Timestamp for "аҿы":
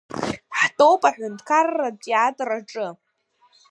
2.57-2.87